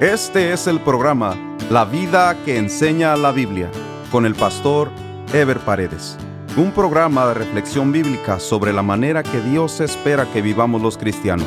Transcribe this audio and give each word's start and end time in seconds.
Este 0.00 0.52
es 0.52 0.66
el 0.66 0.80
programa 0.80 1.36
La 1.70 1.84
vida 1.84 2.36
que 2.44 2.58
enseña 2.58 3.16
la 3.16 3.30
Biblia 3.30 3.70
con 4.10 4.26
el 4.26 4.34
pastor 4.34 4.90
Ever 5.32 5.60
Paredes. 5.60 6.18
Un 6.56 6.72
programa 6.72 7.28
de 7.28 7.34
reflexión 7.34 7.92
bíblica 7.92 8.40
sobre 8.40 8.72
la 8.72 8.82
manera 8.82 9.22
que 9.22 9.40
Dios 9.40 9.80
espera 9.80 10.26
que 10.32 10.42
vivamos 10.42 10.82
los 10.82 10.98
cristianos, 10.98 11.46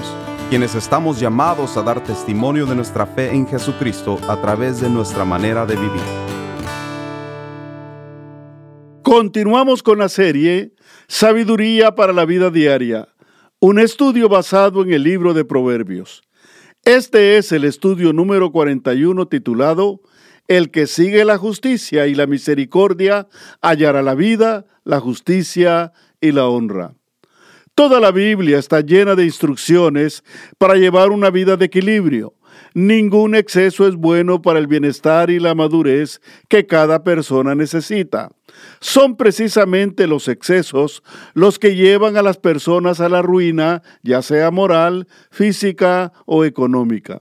quienes 0.49 0.75
estamos 0.75 1.19
llamados 1.19 1.75
a 1.75 1.81
dar 1.81 2.01
testimonio 2.01 2.65
de 2.65 2.75
nuestra 2.75 3.05
fe 3.05 3.31
en 3.35 3.45
Jesucristo 3.45 4.17
a 4.29 4.39
través 4.39 4.79
de 4.79 4.89
nuestra 4.89 5.25
manera 5.25 5.65
de 5.65 5.75
vivir. 5.75 6.01
Continuamos 9.03 9.83
con 9.83 9.99
la 9.99 10.07
serie 10.07 10.73
Sabiduría 11.09 11.95
para 11.95 12.13
la 12.13 12.23
vida 12.23 12.49
diaria, 12.49 13.09
un 13.59 13.77
estudio 13.77 14.29
basado 14.29 14.83
en 14.83 14.93
el 14.93 15.03
libro 15.03 15.33
de 15.33 15.43
Proverbios. 15.43 16.26
Este 16.87 17.37
es 17.37 17.51
el 17.51 17.65
estudio 17.65 18.13
número 18.13 18.53
41 18.53 19.27
titulado 19.27 19.99
El 20.47 20.71
que 20.71 20.87
sigue 20.87 21.25
la 21.25 21.37
justicia 21.37 22.07
y 22.07 22.15
la 22.15 22.27
misericordia 22.27 23.27
hallará 23.59 24.01
la 24.01 24.15
vida, 24.15 24.65
la 24.85 25.01
justicia 25.01 25.91
y 26.21 26.31
la 26.31 26.47
honra. 26.47 26.93
Toda 27.75 27.99
la 27.99 28.11
Biblia 28.11 28.57
está 28.57 28.79
llena 28.79 29.15
de 29.15 29.25
instrucciones 29.25 30.23
para 30.57 30.75
llevar 30.75 31.09
una 31.11 31.29
vida 31.29 31.57
de 31.57 31.65
equilibrio. 31.65 32.35
Ningún 32.73 33.35
exceso 33.35 33.87
es 33.87 33.95
bueno 33.95 34.41
para 34.41 34.59
el 34.59 34.67
bienestar 34.67 35.29
y 35.29 35.39
la 35.39 35.55
madurez 35.55 36.21
que 36.47 36.65
cada 36.65 37.03
persona 37.03 37.55
necesita. 37.55 38.29
Son 38.79 39.17
precisamente 39.17 40.07
los 40.07 40.27
excesos 40.27 41.03
los 41.33 41.59
que 41.59 41.75
llevan 41.75 42.17
a 42.17 42.21
las 42.21 42.37
personas 42.37 42.99
a 42.99 43.09
la 43.09 43.21
ruina, 43.21 43.81
ya 44.03 44.21
sea 44.21 44.51
moral, 44.51 45.07
física 45.29 46.13
o 46.25 46.45
económica. 46.45 47.19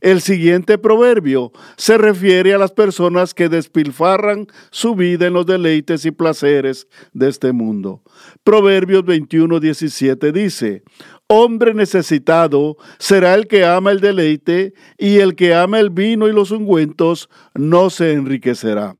El 0.00 0.20
siguiente 0.20 0.78
proverbio 0.78 1.52
se 1.76 1.98
refiere 1.98 2.54
a 2.54 2.58
las 2.58 2.70
personas 2.70 3.34
que 3.34 3.48
despilfarran 3.48 4.46
su 4.70 4.94
vida 4.94 5.26
en 5.26 5.32
los 5.32 5.44
deleites 5.44 6.04
y 6.04 6.12
placeres 6.12 6.86
de 7.12 7.28
este 7.28 7.52
mundo. 7.52 8.02
Proverbios 8.44 9.04
21, 9.04 9.58
17 9.58 10.30
dice, 10.30 10.82
Hombre 11.30 11.74
necesitado 11.74 12.78
será 12.98 13.34
el 13.34 13.48
que 13.48 13.66
ama 13.66 13.90
el 13.90 14.00
deleite, 14.00 14.72
y 14.96 15.18
el 15.18 15.36
que 15.36 15.54
ama 15.54 15.78
el 15.78 15.90
vino 15.90 16.26
y 16.26 16.32
los 16.32 16.50
ungüentos 16.50 17.28
no 17.54 17.90
se 17.90 18.12
enriquecerá. 18.14 18.96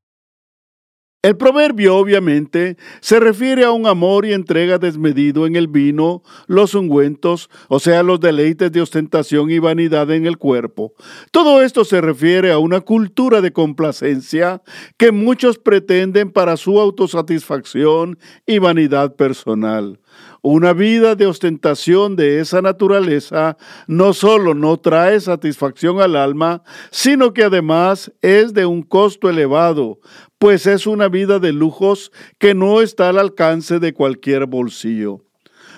El 1.21 1.37
proverbio 1.37 1.97
obviamente 1.97 2.77
se 3.01 3.19
refiere 3.19 3.65
a 3.65 3.73
un 3.73 3.87
amor 3.87 4.25
y 4.25 4.35
entrega 4.35 4.79
desmedido 4.79 5.47
en 5.47 5.57
el 5.57 5.67
vino, 5.67 6.23
los 6.47 6.75
ungüentos, 6.75 7.51
o 7.69 7.81
sea, 7.81 8.05
los 8.05 8.21
deleites 8.21 8.71
de 8.71 8.83
ostentación 8.83 9.51
y 9.51 9.59
vanidad 9.59 10.11
en 10.13 10.27
el 10.27 10.39
cuerpo. 10.39 10.93
Todo 11.33 11.61
esto 11.61 11.85
se 11.85 12.01
refiere 12.01 12.53
a 12.53 12.59
una 12.59 12.83
cultura 12.83 13.41
de 13.41 13.53
complacencia 13.53 14.63
que 14.97 15.11
muchos 15.11 15.59
pretenden 15.59 16.31
para 16.31 16.57
su 16.57 16.79
autosatisfacción 16.79 18.17
y 18.47 18.59
vanidad 18.59 19.17
personal. 19.17 19.99
Una 20.43 20.73
vida 20.73 21.15
de 21.15 21.27
ostentación 21.27 22.15
de 22.15 22.41
esa 22.41 22.63
naturaleza 22.63 23.57
no 23.87 24.13
solo 24.13 24.55
no 24.55 24.77
trae 24.77 25.21
satisfacción 25.21 26.01
al 26.01 26.15
alma, 26.15 26.63
sino 26.91 27.33
que 27.33 27.45
además 27.45 28.13
es 28.23 28.55
de 28.55 28.65
un 28.65 28.83
costo 28.83 29.29
elevado, 29.29 29.99
pues 30.39 30.67
es 30.67 30.87
una 30.87 31.09
vida 31.09 31.39
de 31.39 31.53
lujos 31.53 32.13
que 32.39 32.55
no 32.55 32.81
está 32.81 33.09
al 33.09 33.19
alcance 33.19 33.81
de 33.81 33.93
cualquier 33.93 34.47
bolsillo. 34.47 35.25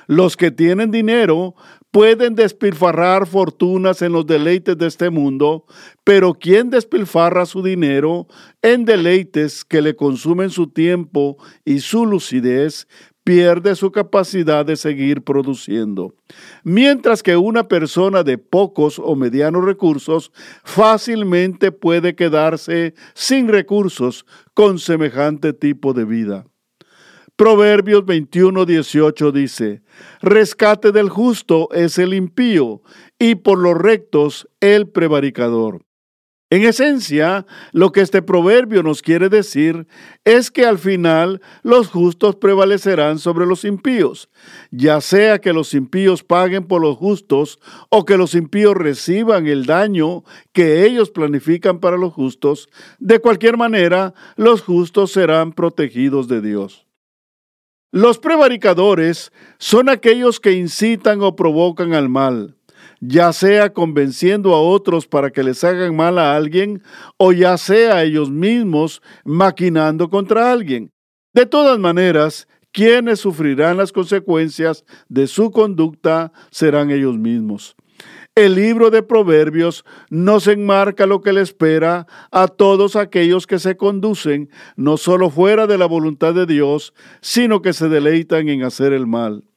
Los 0.06 0.36
que 0.36 0.50
tienen 0.50 0.90
dinero 0.90 1.54
pueden 1.90 2.34
despilfarrar 2.34 3.26
fortunas 3.26 4.02
en 4.02 4.12
los 4.12 4.26
deleites 4.26 4.78
de 4.78 4.86
este 4.86 5.10
mundo, 5.10 5.66
pero 6.04 6.34
quien 6.34 6.70
despilfarra 6.70 7.46
su 7.46 7.62
dinero 7.62 8.26
en 8.62 8.84
deleites 8.84 9.64
que 9.64 9.82
le 9.82 9.96
consumen 9.96 10.50
su 10.50 10.68
tiempo 10.68 11.36
y 11.64 11.80
su 11.80 12.06
lucidez, 12.06 12.86
pierde 13.30 13.76
su 13.76 13.92
capacidad 13.92 14.66
de 14.66 14.74
seguir 14.74 15.22
produciendo. 15.22 16.16
Mientras 16.64 17.22
que 17.22 17.36
una 17.36 17.68
persona 17.68 18.24
de 18.24 18.38
pocos 18.38 18.98
o 18.98 19.14
medianos 19.14 19.64
recursos 19.64 20.32
fácilmente 20.64 21.70
puede 21.70 22.16
quedarse 22.16 22.92
sin 23.14 23.46
recursos 23.46 24.26
con 24.52 24.80
semejante 24.80 25.52
tipo 25.52 25.92
de 25.92 26.06
vida. 26.06 26.44
Proverbios 27.36 28.04
21, 28.04 28.66
18 28.66 29.30
dice, 29.30 29.82
Rescate 30.20 30.90
del 30.90 31.08
justo 31.08 31.68
es 31.70 31.98
el 31.98 32.14
impío, 32.14 32.82
y 33.16 33.36
por 33.36 33.60
los 33.60 33.78
rectos 33.78 34.48
el 34.58 34.88
prevaricador. 34.88 35.84
En 36.52 36.64
esencia, 36.64 37.46
lo 37.70 37.92
que 37.92 38.00
este 38.00 38.22
proverbio 38.22 38.82
nos 38.82 39.02
quiere 39.02 39.28
decir 39.28 39.86
es 40.24 40.50
que 40.50 40.66
al 40.66 40.78
final 40.78 41.40
los 41.62 41.86
justos 41.86 42.34
prevalecerán 42.34 43.20
sobre 43.20 43.46
los 43.46 43.64
impíos, 43.64 44.28
ya 44.72 45.00
sea 45.00 45.40
que 45.40 45.52
los 45.52 45.74
impíos 45.74 46.24
paguen 46.24 46.66
por 46.66 46.82
los 46.82 46.96
justos 46.96 47.60
o 47.88 48.04
que 48.04 48.16
los 48.16 48.34
impíos 48.34 48.74
reciban 48.74 49.46
el 49.46 49.64
daño 49.64 50.24
que 50.52 50.84
ellos 50.84 51.10
planifican 51.10 51.78
para 51.78 51.96
los 51.96 52.12
justos, 52.12 52.68
de 52.98 53.20
cualquier 53.20 53.56
manera 53.56 54.12
los 54.34 54.60
justos 54.60 55.12
serán 55.12 55.52
protegidos 55.52 56.26
de 56.26 56.40
Dios. 56.40 56.84
Los 57.92 58.18
prevaricadores 58.18 59.32
son 59.58 59.88
aquellos 59.88 60.40
que 60.40 60.52
incitan 60.52 61.22
o 61.22 61.36
provocan 61.36 61.94
al 61.94 62.08
mal 62.08 62.56
ya 63.00 63.32
sea 63.32 63.72
convenciendo 63.72 64.54
a 64.54 64.60
otros 64.60 65.06
para 65.06 65.30
que 65.30 65.42
les 65.42 65.64
hagan 65.64 65.96
mal 65.96 66.18
a 66.18 66.36
alguien 66.36 66.82
o 67.16 67.32
ya 67.32 67.56
sea 67.56 68.04
ellos 68.04 68.30
mismos 68.30 69.02
maquinando 69.24 70.10
contra 70.10 70.52
alguien. 70.52 70.92
De 71.32 71.46
todas 71.46 71.78
maneras, 71.78 72.46
quienes 72.72 73.20
sufrirán 73.20 73.78
las 73.78 73.92
consecuencias 73.92 74.84
de 75.08 75.26
su 75.26 75.50
conducta 75.50 76.32
serán 76.50 76.90
ellos 76.90 77.16
mismos. 77.16 77.74
El 78.36 78.54
libro 78.54 78.90
de 78.90 79.02
Proverbios 79.02 79.84
nos 80.08 80.46
enmarca 80.46 81.06
lo 81.06 81.20
que 81.20 81.32
le 81.32 81.40
espera 81.40 82.06
a 82.30 82.46
todos 82.46 82.94
aquellos 82.96 83.46
que 83.46 83.58
se 83.58 83.76
conducen 83.76 84.50
no 84.76 84.96
solo 84.96 85.30
fuera 85.30 85.66
de 85.66 85.78
la 85.78 85.86
voluntad 85.86 86.32
de 86.32 86.46
Dios, 86.46 86.94
sino 87.20 87.60
que 87.60 87.72
se 87.72 87.88
deleitan 87.88 88.48
en 88.48 88.62
hacer 88.62 88.92
el 88.92 89.06
mal 89.06 89.49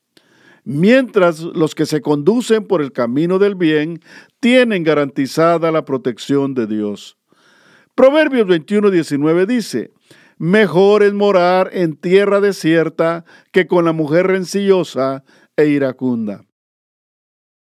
mientras 0.63 1.41
los 1.41 1.75
que 1.75 1.85
se 1.85 2.01
conducen 2.01 2.66
por 2.66 2.81
el 2.81 2.91
camino 2.91 3.40
del 3.40 3.56
bien 3.56 4.01
tienen 4.40 4.84
garantizada 4.84 5.72
la 5.72 5.85
protección 5.85 6.53
de 6.53 6.68
Dios. 6.68 7.18
Proverbios 7.96 8.47
21, 8.47 8.90
19 8.90 9.46
dice, 9.46 9.91
Mejor 10.38 11.03
es 11.03 11.13
morar 11.13 11.69
en 11.74 11.96
tierra 11.96 12.41
desierta 12.41 13.24
que 13.51 13.68
con 13.68 13.85
la 13.85 13.94
mujer 13.94 14.28
rencillosa 14.28 15.24
e 15.56 15.68
iracunda. 15.68 16.44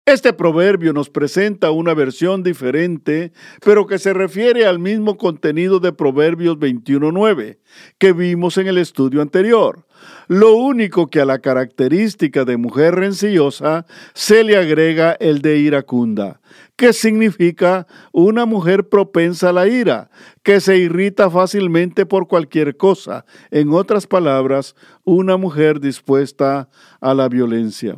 Este 0.07 0.33
proverbio 0.33 0.93
nos 0.93 1.09
presenta 1.09 1.71
una 1.71 1.95
versión 1.95 2.43
diferente, 2.43 3.31
pero 3.65 3.87
que 3.87 3.97
se 3.97 4.13
refiere 4.13 4.67
al 4.67 4.77
mismo 4.77 5.17
contenido 5.17 5.79
de 5.79 5.93
Proverbios 5.93 6.57
21.9 6.57 7.57
que 7.97 8.13
vimos 8.13 8.59
en 8.59 8.67
el 8.67 8.77
estudio 8.77 9.23
anterior. 9.23 9.87
Lo 10.27 10.53
único 10.53 11.07
que 11.07 11.21
a 11.21 11.25
la 11.25 11.39
característica 11.39 12.45
de 12.45 12.55
mujer 12.57 12.93
rencillosa 12.93 13.87
se 14.13 14.43
le 14.43 14.57
agrega 14.57 15.13
el 15.19 15.41
de 15.41 15.57
iracunda, 15.57 16.39
que 16.75 16.93
significa 16.93 17.87
una 18.11 18.45
mujer 18.45 18.87
propensa 18.89 19.49
a 19.49 19.53
la 19.53 19.67
ira, 19.67 20.11
que 20.43 20.61
se 20.61 20.77
irrita 20.77 21.31
fácilmente 21.31 22.05
por 22.05 22.27
cualquier 22.27 22.77
cosa. 22.77 23.25
En 23.49 23.71
otras 23.71 24.05
palabras, 24.05 24.75
una 25.03 25.35
mujer 25.37 25.79
dispuesta 25.79 26.69
a 27.01 27.13
la 27.15 27.27
violencia. 27.27 27.97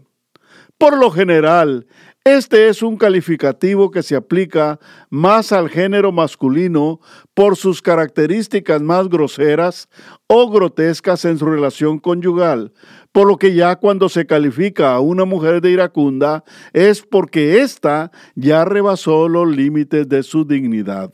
Por 0.78 1.00
lo 1.00 1.10
general, 1.10 1.88
este 2.24 2.68
es 2.68 2.84
un 2.84 2.98
calificativo 2.98 3.90
que 3.90 4.04
se 4.04 4.16
aplica 4.16 4.80
más 5.10 5.52
al 5.52 5.70
género 5.70 6.12
masculino 6.12 7.00
por 7.34 7.56
sus 7.56 7.82
características 7.82 8.82
más 8.84 9.10
groseras 9.10 9.90
o 10.28 10.52
grotescas 10.52 11.26
en 11.26 11.40
su 11.40 11.46
relación 11.48 11.98
conyugal, 11.98 12.74
por 13.12 13.28
lo 13.28 13.38
que 13.38 13.56
ya 13.56 13.78
cuando 13.78 14.08
se 14.08 14.28
califica 14.28 14.94
a 14.94 15.00
una 15.00 15.26
mujer 15.26 15.62
de 15.62 15.72
iracunda 15.72 16.44
es 16.74 17.02
porque 17.02 17.62
ésta 17.62 18.12
ya 18.36 18.64
rebasó 18.64 19.28
los 19.28 19.48
límites 19.48 20.08
de 20.08 20.22
su 20.22 20.46
dignidad. 20.46 21.12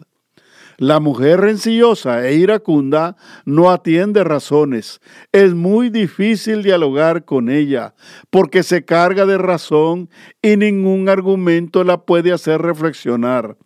La 0.78 1.00
mujer 1.00 1.42
rencillosa 1.42 2.28
e 2.28 2.36
iracunda 2.36 3.16
no 3.46 3.72
atiende 3.72 4.24
razones. 4.24 5.02
Es 5.32 5.54
muy 5.54 5.90
difícil 5.90 6.64
dialogar 6.64 7.26
con 7.26 7.50
ella 7.50 7.94
porque 8.30 8.64
se 8.64 8.86
carga 8.86 9.26
de 9.26 9.38
razón 9.38 10.10
y 10.42 10.58
ningún 10.58 11.10
argumento 11.10 11.84
la 11.84 12.02
puede 12.06 12.32
hacer 12.32 12.62
reflexionar. 12.62 13.58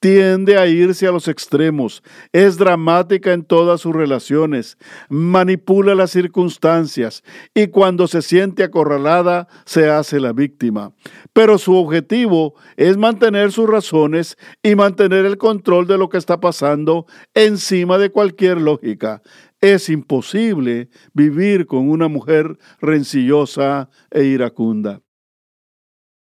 Tiende 0.00 0.56
a 0.56 0.66
irse 0.66 1.06
a 1.06 1.12
los 1.12 1.28
extremos, 1.28 2.02
es 2.32 2.56
dramática 2.56 3.32
en 3.32 3.44
todas 3.44 3.82
sus 3.82 3.94
relaciones, 3.94 4.78
manipula 5.10 5.94
las 5.94 6.10
circunstancias 6.10 7.22
y 7.54 7.68
cuando 7.68 8.08
se 8.08 8.22
siente 8.22 8.64
acorralada 8.64 9.46
se 9.66 9.90
hace 9.90 10.18
la 10.18 10.32
víctima. 10.32 10.92
Pero 11.34 11.58
su 11.58 11.76
objetivo 11.76 12.54
es 12.76 12.96
mantener 12.96 13.52
sus 13.52 13.68
razones 13.68 14.36
y 14.62 14.74
mantener 14.74 15.26
el 15.26 15.36
control 15.36 15.86
de 15.86 15.98
lo 15.98 16.08
que 16.08 16.18
está 16.18 16.40
pasando 16.40 17.06
encima 17.34 17.98
de 17.98 18.10
cualquier 18.10 18.60
lógica. 18.60 19.22
Es 19.60 19.90
imposible 19.90 20.88
vivir 21.12 21.66
con 21.66 21.90
una 21.90 22.08
mujer 22.08 22.58
rencillosa 22.80 23.90
e 24.10 24.24
iracunda. 24.24 25.02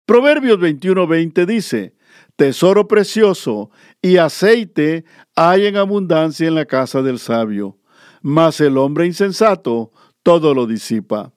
Proverbios 0.06 0.60
21:20 0.60 1.46
dice, 1.46 1.96
Tesoro 2.44 2.90
precioso 2.90 3.72
y 4.02 4.18
aceite 4.18 5.06
hay 5.34 5.66
en 5.66 5.78
abundancia 5.78 6.46
en 6.46 6.56
la 6.56 6.66
casa 6.66 7.02
del 7.02 7.18
sabio, 7.18 7.78
mas 8.22 8.60
el 8.60 8.78
hombre 8.78 9.06
insensato 9.06 9.94
todo 10.24 10.54
lo 10.54 10.68
disipa. 10.68 11.32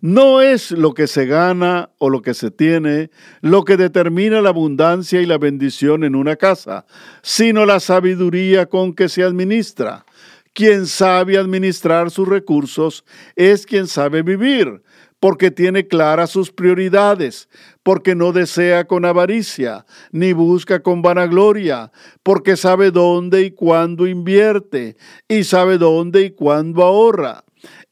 No 0.00 0.40
es 0.40 0.72
lo 0.72 0.92
que 0.92 1.06
se 1.06 1.26
gana 1.26 1.90
o 1.98 2.10
lo 2.10 2.20
que 2.20 2.34
se 2.34 2.50
tiene 2.50 3.10
lo 3.42 3.62
que 3.64 3.76
determina 3.76 4.42
la 4.42 4.48
abundancia 4.48 5.22
y 5.22 5.26
la 5.26 5.38
bendición 5.38 6.02
en 6.02 6.16
una 6.16 6.34
casa, 6.34 6.84
sino 7.22 7.64
la 7.64 7.78
sabiduría 7.78 8.66
con 8.66 8.92
que 8.92 9.08
se 9.08 9.22
administra. 9.22 10.04
Quien 10.52 10.88
sabe 10.88 11.38
administrar 11.38 12.10
sus 12.10 12.26
recursos 12.26 13.04
es 13.36 13.66
quien 13.66 13.86
sabe 13.86 14.22
vivir, 14.22 14.82
porque 15.20 15.50
tiene 15.52 15.86
claras 15.86 16.30
sus 16.30 16.50
prioridades, 16.50 17.48
porque 17.84 18.16
no 18.16 18.32
desea 18.32 18.86
con 18.86 19.04
avaricia, 19.04 19.86
ni 20.10 20.32
busca 20.32 20.82
con 20.82 21.02
vanagloria, 21.02 21.92
porque 22.24 22.56
sabe 22.56 22.90
dónde 22.90 23.42
y 23.42 23.50
cuándo 23.52 24.08
invierte, 24.08 24.96
y 25.28 25.44
sabe 25.44 25.78
dónde 25.78 26.22
y 26.22 26.30
cuándo 26.30 26.82
ahorra. 26.82 27.44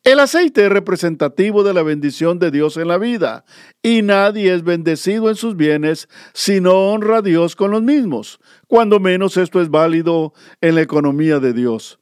El 0.03 0.19
aceite 0.19 0.65
es 0.65 0.73
representativo 0.73 1.63
de 1.63 1.75
la 1.75 1.85
bendición 1.85 2.41
de 2.41 2.51
Dios 2.51 2.77
en 2.77 2.89
la 2.89 2.99
vida, 2.99 3.45
y 3.83 4.03
nadie 4.03 4.53
es 4.53 4.65
bendecido 4.65 5.29
en 5.29 5.37
sus 5.37 5.57
bienes 5.57 6.09
si 6.33 6.61
no 6.61 6.91
honra 6.91 7.19
a 7.19 7.23
Dios 7.23 7.55
con 7.55 7.71
los 7.71 7.83
mismos, 7.83 8.41
cuando 8.67 8.99
menos 8.99 9.37
esto 9.37 9.61
es 9.61 9.69
válido 9.69 10.33
en 10.61 10.75
la 10.75 10.81
economía 10.81 11.39
de 11.39 11.53
Dios. 11.53 12.01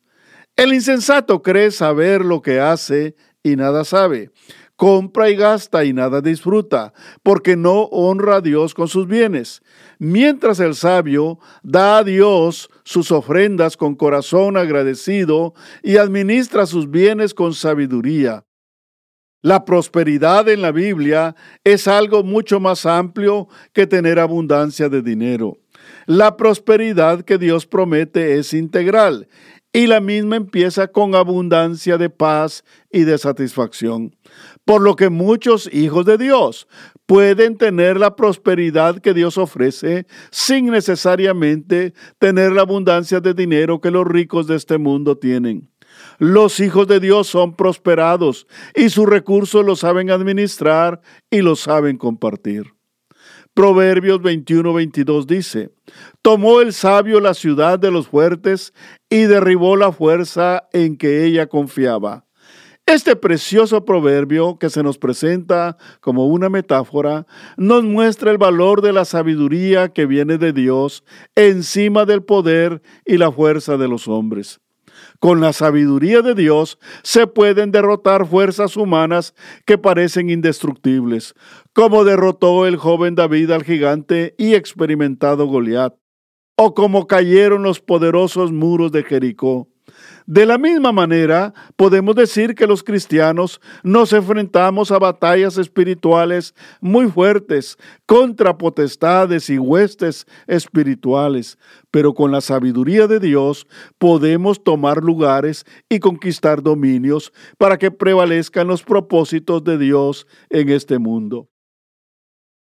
El 0.56 0.72
insensato 0.72 1.42
cree 1.42 1.72
saber 1.72 2.24
lo 2.24 2.40
que 2.40 2.60
hace 2.60 3.16
y 3.42 3.56
nada 3.56 3.84
sabe. 3.84 4.30
Compra 4.80 5.28
y 5.28 5.36
gasta 5.36 5.84
y 5.84 5.92
nada 5.92 6.22
disfruta, 6.22 6.94
porque 7.22 7.54
no 7.54 7.82
honra 7.90 8.36
a 8.36 8.40
Dios 8.40 8.72
con 8.72 8.88
sus 8.88 9.06
bienes. 9.06 9.60
Mientras 9.98 10.58
el 10.58 10.74
sabio 10.74 11.38
da 11.62 11.98
a 11.98 12.02
Dios 12.02 12.70
sus 12.82 13.12
ofrendas 13.12 13.76
con 13.76 13.94
corazón 13.94 14.56
agradecido 14.56 15.52
y 15.82 15.98
administra 15.98 16.64
sus 16.64 16.90
bienes 16.90 17.34
con 17.34 17.52
sabiduría. 17.52 18.46
La 19.42 19.66
prosperidad 19.66 20.48
en 20.48 20.62
la 20.62 20.72
Biblia 20.72 21.36
es 21.62 21.86
algo 21.86 22.22
mucho 22.22 22.58
más 22.58 22.86
amplio 22.86 23.48
que 23.74 23.86
tener 23.86 24.18
abundancia 24.18 24.88
de 24.88 25.02
dinero. 25.02 25.58
La 26.06 26.38
prosperidad 26.38 27.20
que 27.20 27.36
Dios 27.36 27.66
promete 27.66 28.38
es 28.38 28.54
integral 28.54 29.28
y 29.74 29.88
la 29.88 30.00
misma 30.00 30.36
empieza 30.36 30.88
con 30.88 31.14
abundancia 31.14 31.98
de 31.98 32.08
paz 32.08 32.64
y 32.90 33.04
de 33.04 33.18
satisfacción. 33.18 34.16
Por 34.64 34.82
lo 34.82 34.94
que 34.96 35.10
muchos 35.10 35.68
hijos 35.72 36.04
de 36.04 36.18
Dios 36.18 36.68
pueden 37.06 37.56
tener 37.56 37.98
la 37.98 38.14
prosperidad 38.14 38.98
que 38.98 39.14
Dios 39.14 39.36
ofrece 39.38 40.06
sin 40.30 40.66
necesariamente 40.70 41.92
tener 42.18 42.52
la 42.52 42.62
abundancia 42.62 43.20
de 43.20 43.34
dinero 43.34 43.80
que 43.80 43.90
los 43.90 44.06
ricos 44.06 44.46
de 44.46 44.56
este 44.56 44.78
mundo 44.78 45.18
tienen. 45.18 45.70
Los 46.18 46.60
hijos 46.60 46.86
de 46.86 47.00
Dios 47.00 47.26
son 47.26 47.56
prosperados 47.56 48.46
y 48.74 48.90
sus 48.90 49.08
recursos 49.08 49.64
los 49.64 49.80
saben 49.80 50.10
administrar 50.10 51.00
y 51.30 51.40
los 51.42 51.60
saben 51.60 51.96
compartir. 51.96 52.74
Proverbios 53.54 54.20
21-22 54.20 55.26
dice, 55.26 55.70
Tomó 56.22 56.60
el 56.60 56.72
sabio 56.72 57.20
la 57.20 57.34
ciudad 57.34 57.78
de 57.78 57.90
los 57.90 58.08
fuertes 58.08 58.72
y 59.08 59.22
derribó 59.22 59.76
la 59.76 59.92
fuerza 59.92 60.68
en 60.72 60.96
que 60.96 61.24
ella 61.24 61.48
confiaba. 61.48 62.24
Este 62.92 63.14
precioso 63.14 63.84
proverbio 63.84 64.58
que 64.58 64.68
se 64.68 64.82
nos 64.82 64.98
presenta 64.98 65.76
como 66.00 66.26
una 66.26 66.48
metáfora 66.48 67.24
nos 67.56 67.84
muestra 67.84 68.32
el 68.32 68.36
valor 68.36 68.82
de 68.82 68.92
la 68.92 69.04
sabiduría 69.04 69.90
que 69.90 70.06
viene 70.06 70.38
de 70.38 70.52
Dios 70.52 71.04
encima 71.36 72.04
del 72.04 72.24
poder 72.24 72.82
y 73.06 73.16
la 73.16 73.30
fuerza 73.30 73.76
de 73.76 73.86
los 73.86 74.08
hombres. 74.08 74.58
Con 75.20 75.40
la 75.40 75.52
sabiduría 75.52 76.20
de 76.22 76.34
Dios 76.34 76.80
se 77.04 77.28
pueden 77.28 77.70
derrotar 77.70 78.26
fuerzas 78.26 78.76
humanas 78.76 79.36
que 79.66 79.78
parecen 79.78 80.28
indestructibles, 80.28 81.34
como 81.72 82.02
derrotó 82.02 82.66
el 82.66 82.74
joven 82.74 83.14
David 83.14 83.52
al 83.52 83.62
gigante 83.62 84.34
y 84.36 84.54
experimentado 84.54 85.46
Goliat, 85.46 85.94
o 86.56 86.74
como 86.74 87.06
cayeron 87.06 87.62
los 87.62 87.78
poderosos 87.78 88.50
muros 88.50 88.90
de 88.90 89.04
Jericó. 89.04 89.69
De 90.26 90.46
la 90.46 90.58
misma 90.58 90.92
manera, 90.92 91.52
podemos 91.76 92.14
decir 92.14 92.54
que 92.54 92.66
los 92.66 92.82
cristianos 92.82 93.60
nos 93.82 94.12
enfrentamos 94.12 94.92
a 94.92 94.98
batallas 94.98 95.58
espirituales 95.58 96.54
muy 96.80 97.08
fuertes 97.08 97.76
contra 98.06 98.56
potestades 98.56 99.50
y 99.50 99.58
huestes 99.58 100.26
espirituales, 100.46 101.58
pero 101.90 102.14
con 102.14 102.30
la 102.30 102.40
sabiduría 102.40 103.06
de 103.06 103.18
Dios 103.18 103.66
podemos 103.98 104.62
tomar 104.62 105.02
lugares 105.02 105.66
y 105.88 105.98
conquistar 105.98 106.62
dominios 106.62 107.32
para 107.58 107.78
que 107.78 107.90
prevalezcan 107.90 108.68
los 108.68 108.82
propósitos 108.82 109.64
de 109.64 109.78
Dios 109.78 110.26
en 110.48 110.68
este 110.68 110.98
mundo. 110.98 111.48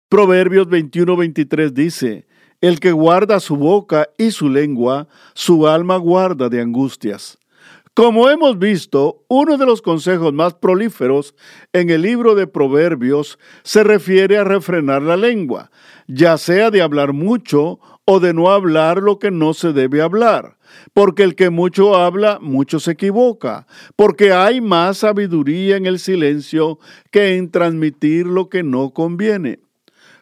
Proverbios 0.10 0.68
21-23 0.68 1.72
dice, 1.72 2.28
el 2.62 2.80
que 2.80 2.92
guarda 2.92 3.40
su 3.40 3.58
boca 3.58 4.08
y 4.18 4.32
su 4.32 4.48
lengua, 4.50 5.08
su 5.34 5.68
alma 5.68 5.98
guarda 5.98 6.48
de 6.48 6.62
angustias. 6.62 7.38
Como 7.94 8.30
hemos 8.30 8.58
visto, 8.58 9.26
uno 9.28 9.58
de 9.58 9.66
los 9.66 9.82
consejos 9.82 10.32
más 10.32 10.54
prolíferos 10.54 11.36
en 11.74 11.90
el 11.90 12.04
libro 12.04 12.36
de 12.36 12.48
Proverbios 12.48 13.38
se 13.64 13.84
refiere 13.84 14.38
a 14.38 14.46
refrenar 14.46 15.02
la 15.02 15.18
lengua, 15.18 15.72
ya 16.08 16.38
sea 16.38 16.72
de 16.72 16.82
hablar 16.82 17.12
mucho 17.12 17.80
o 18.06 18.22
de 18.22 18.34
no 18.34 18.50
hablar 18.50 19.00
lo 19.00 19.20
que 19.20 19.30
no 19.30 19.54
se 19.54 19.74
debe 19.74 20.02
hablar, 20.02 20.58
porque 20.94 21.24
el 21.24 21.36
que 21.36 21.50
mucho 21.50 21.96
habla, 21.96 22.40
mucho 22.42 22.80
se 22.80 22.92
equivoca, 22.92 23.68
porque 23.98 24.32
hay 24.32 24.62
más 24.62 25.00
sabiduría 25.00 25.76
en 25.76 25.86
el 25.86 26.00
silencio 26.00 26.80
que 27.12 27.36
en 27.36 27.52
transmitir 27.52 28.26
lo 28.26 28.48
que 28.48 28.64
no 28.64 28.92
conviene. 28.92 29.60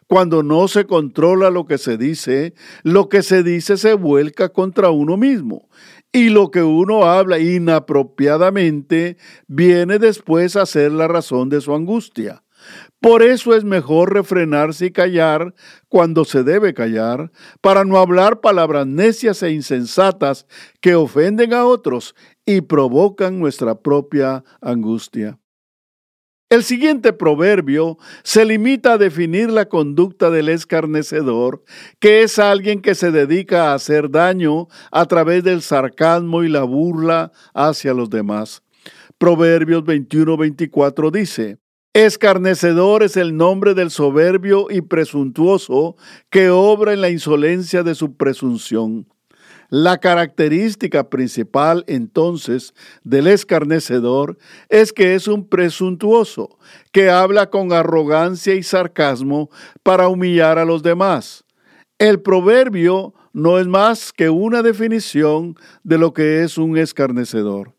Cuando 0.10 0.42
no 0.42 0.68
se 0.68 0.86
controla 0.86 1.52
lo 1.52 1.68
que 1.68 1.78
se 1.78 1.96
dice, 1.96 2.56
lo 2.82 3.10
que 3.10 3.22
se 3.22 3.44
dice 3.44 3.78
se 3.78 3.94
vuelca 3.94 4.50
contra 4.50 4.90
uno 4.90 5.18
mismo 5.18 5.70
y 6.12 6.30
lo 6.30 6.50
que 6.50 6.64
uno 6.64 7.06
habla 7.06 7.38
inapropiadamente 7.38 9.18
viene 9.46 10.00
después 10.00 10.56
a 10.56 10.66
ser 10.66 10.94
la 10.94 11.08
razón 11.08 11.50
de 11.50 11.62
su 11.62 11.76
angustia. 11.76 12.44
Por 13.00 13.22
eso 13.22 13.54
es 13.54 13.64
mejor 13.64 14.12
refrenarse 14.12 14.88
y 14.88 14.92
callar 14.92 15.54
cuando 15.90 16.26
se 16.26 16.44
debe 16.44 16.74
callar, 16.74 17.32
para 17.62 17.86
no 17.86 18.00
hablar 18.00 18.42
palabras 18.42 18.88
necias 18.88 19.44
e 19.44 19.52
insensatas 19.52 20.48
que 20.82 20.96
ofenden 20.96 21.54
a 21.54 21.66
otros 21.66 22.16
y 22.48 22.62
provocan 22.62 23.38
nuestra 23.38 23.76
propia 23.76 24.44
angustia. 24.60 25.38
El 26.50 26.64
siguiente 26.64 27.14
proverbio 27.14 28.00
se 28.24 28.44
limita 28.44 28.94
a 28.94 28.98
definir 28.98 29.52
la 29.52 29.70
conducta 29.70 30.32
del 30.32 30.50
escarnecedor, 30.50 31.64
que 32.00 32.24
es 32.24 32.40
alguien 32.40 32.82
que 32.82 32.96
se 32.96 33.12
dedica 33.12 33.70
a 33.70 33.76
hacer 33.76 34.10
daño 34.10 34.68
a 34.92 35.06
través 35.06 35.44
del 35.44 35.62
sarcasmo 35.62 36.44
y 36.44 36.50
la 36.50 36.64
burla 36.64 37.32
hacia 37.54 37.94
los 37.94 38.10
demás. 38.10 38.64
Proverbios 39.20 39.84
21-24 39.84 41.12
dice, 41.12 41.60
Escarnecedor 41.94 43.04
es 43.04 43.16
el 43.16 43.38
nombre 43.38 43.76
del 43.76 43.92
soberbio 43.92 44.72
y 44.72 44.82
presuntuoso 44.82 45.98
que 46.32 46.50
obra 46.50 46.94
en 46.94 47.02
la 47.02 47.12
insolencia 47.12 47.84
de 47.84 47.94
su 47.94 48.18
presunción. 48.18 49.06
La 49.70 50.00
característica 50.00 51.10
principal 51.12 51.84
entonces 51.88 52.74
del 53.04 53.28
escarnecedor 53.28 54.38
es 54.68 54.92
que 54.92 55.14
es 55.14 55.28
un 55.28 55.48
presuntuoso, 55.48 56.58
que 56.92 57.12
habla 57.12 57.52
con 57.52 57.72
arrogancia 57.72 58.56
y 58.56 58.64
sarcasmo 58.64 59.52
para 59.84 60.08
humillar 60.08 60.58
a 60.58 60.66
los 60.66 60.82
demás. 60.82 61.44
El 62.00 62.20
proverbio 62.20 63.14
no 63.32 63.60
es 63.60 63.68
más 63.68 64.12
que 64.12 64.32
una 64.32 64.64
definición 64.64 65.56
de 65.84 66.00
lo 66.00 66.14
que 66.14 66.44
es 66.44 66.58
un 66.58 66.76
escarnecedor. 66.76 67.76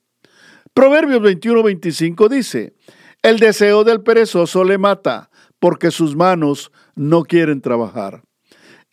Proverbios 0.73 1.20
21-25 1.23 2.28
dice, 2.28 2.75
el 3.23 3.40
deseo 3.40 3.82
del 3.82 4.02
perezoso 4.02 4.62
le 4.62 4.78
mata, 4.78 5.28
porque 5.59 5.90
sus 5.90 6.14
manos 6.14 6.70
no 6.94 7.25
quieren 7.25 7.61
trabajar. 7.61 8.23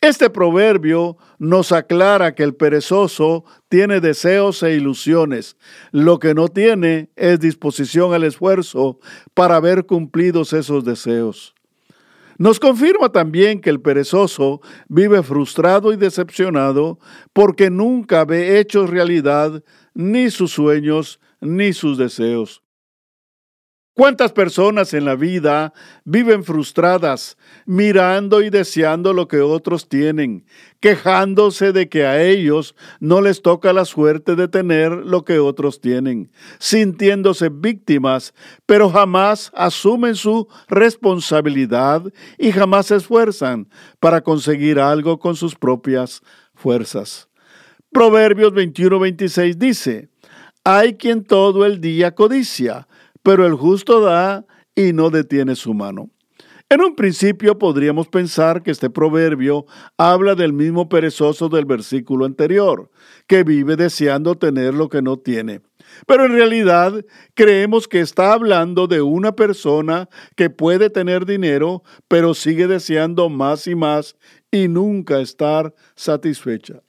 Este 0.00 0.30
proverbio 0.30 1.16
nos 1.40 1.72
aclara 1.72 2.32
que 2.36 2.44
el 2.44 2.54
perezoso 2.54 3.44
tiene 3.68 4.00
deseos 4.00 4.62
e 4.62 4.74
ilusiones. 4.74 5.56
Lo 5.90 6.20
que 6.20 6.34
no 6.34 6.46
tiene 6.46 7.10
es 7.16 7.40
disposición 7.40 8.14
al 8.14 8.22
esfuerzo 8.22 9.00
para 9.34 9.58
ver 9.58 9.86
cumplidos 9.86 10.52
esos 10.52 10.84
deseos. 10.84 11.52
Nos 12.38 12.60
confirma 12.60 13.08
también 13.08 13.60
que 13.60 13.70
el 13.70 13.80
perezoso 13.80 14.60
vive 14.88 15.24
frustrado 15.24 15.92
y 15.92 15.96
decepcionado 15.96 17.00
porque 17.32 17.68
nunca 17.68 18.24
ve 18.24 18.60
hechos 18.60 18.90
realidad 18.90 19.64
ni 19.94 20.30
sus 20.30 20.52
sueños 20.52 21.18
ni 21.40 21.72
sus 21.72 21.98
deseos. 21.98 22.62
¿Cuántas 23.98 24.30
personas 24.30 24.94
en 24.94 25.04
la 25.04 25.16
vida 25.16 25.72
viven 26.04 26.44
frustradas, 26.44 27.36
mirando 27.66 28.42
y 28.42 28.48
deseando 28.48 29.12
lo 29.12 29.26
que 29.26 29.40
otros 29.40 29.88
tienen, 29.88 30.46
quejándose 30.78 31.72
de 31.72 31.88
que 31.88 32.06
a 32.06 32.22
ellos 32.22 32.76
no 33.00 33.20
les 33.20 33.42
toca 33.42 33.72
la 33.72 33.84
suerte 33.84 34.36
de 34.36 34.46
tener 34.46 34.92
lo 34.92 35.24
que 35.24 35.40
otros 35.40 35.80
tienen, 35.80 36.30
sintiéndose 36.60 37.48
víctimas, 37.48 38.34
pero 38.66 38.88
jamás 38.88 39.50
asumen 39.52 40.14
su 40.14 40.46
responsabilidad 40.68 42.04
y 42.38 42.52
jamás 42.52 42.86
se 42.86 42.94
esfuerzan 42.94 43.68
para 43.98 44.20
conseguir 44.20 44.78
algo 44.78 45.18
con 45.18 45.34
sus 45.34 45.56
propias 45.56 46.22
fuerzas? 46.54 47.28
Proverbios 47.90 48.52
21-26 48.52 49.54
dice, 49.56 50.08
hay 50.62 50.94
quien 50.94 51.24
todo 51.24 51.66
el 51.66 51.80
día 51.80 52.14
codicia, 52.14 52.86
pero 53.22 53.46
el 53.46 53.54
justo 53.54 54.00
da 54.00 54.46
y 54.74 54.92
no 54.92 55.10
detiene 55.10 55.56
su 55.56 55.74
mano. 55.74 56.10
En 56.70 56.82
un 56.82 56.94
principio 56.94 57.58
podríamos 57.58 58.08
pensar 58.08 58.62
que 58.62 58.70
este 58.70 58.90
proverbio 58.90 59.64
habla 59.96 60.34
del 60.34 60.52
mismo 60.52 60.90
perezoso 60.90 61.48
del 61.48 61.64
versículo 61.64 62.26
anterior, 62.26 62.90
que 63.26 63.42
vive 63.42 63.74
deseando 63.74 64.34
tener 64.34 64.74
lo 64.74 64.90
que 64.90 65.00
no 65.00 65.16
tiene. 65.16 65.62
Pero 66.06 66.26
en 66.26 66.32
realidad 66.32 67.04
creemos 67.32 67.88
que 67.88 68.00
está 68.00 68.34
hablando 68.34 68.86
de 68.86 69.00
una 69.00 69.32
persona 69.32 70.10
que 70.36 70.50
puede 70.50 70.90
tener 70.90 71.24
dinero, 71.24 71.82
pero 72.06 72.34
sigue 72.34 72.66
deseando 72.66 73.30
más 73.30 73.66
y 73.66 73.74
más 73.74 74.16
y 74.50 74.68
nunca 74.68 75.20
estar 75.20 75.74
satisfecha. 75.96 76.82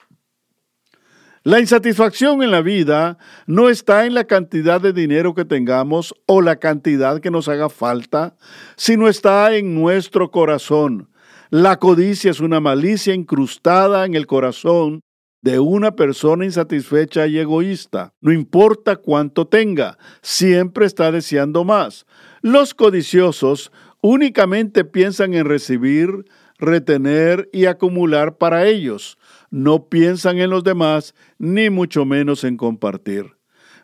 La 1.43 1.61
insatisfacción 1.61 2.43
en 2.43 2.51
la 2.51 2.61
vida 2.61 3.17
no 3.47 3.69
está 3.69 4.05
en 4.05 4.13
la 4.13 4.25
cantidad 4.25 4.81
de 4.81 4.91
dinero 4.91 5.33
que 5.33 5.45
tengamos 5.45 6.13
o 6.25 6.41
la 6.41 6.57
cantidad 6.57 7.21
que 7.21 7.31
nos 7.31 7.47
haga 7.47 7.69
falta, 7.69 8.35
sino 8.75 9.07
está 9.07 9.55
en 9.55 9.73
nuestro 9.73 10.31
corazón. 10.31 11.09
La 11.49 11.77
codicia 11.77 12.29
es 12.29 12.41
una 12.41 12.59
malicia 12.59 13.13
incrustada 13.13 14.05
en 14.05 14.15
el 14.15 14.27
corazón 14.27 14.99
de 15.41 15.59
una 15.59 15.95
persona 15.95 16.43
insatisfecha 16.43 17.25
y 17.25 17.39
egoísta. 17.39 18.13
No 18.19 18.33
importa 18.33 18.97
cuánto 18.97 19.47
tenga, 19.47 19.97
siempre 20.21 20.85
está 20.85 21.09
deseando 21.09 21.63
más. 21.63 22.05
Los 22.41 22.73
codiciosos 22.73 23.71
únicamente 24.01 24.83
piensan 24.83 25.33
en 25.33 25.45
recibir, 25.45 26.25
retener 26.57 27.49
y 27.53 27.65
acumular 27.65 28.37
para 28.37 28.67
ellos 28.67 29.17
no 29.51 29.85
piensan 29.87 30.39
en 30.39 30.49
los 30.49 30.63
demás, 30.63 31.15
ni 31.37 31.69
mucho 31.69 32.05
menos 32.05 32.43
en 32.43 32.57
compartir. 32.57 33.39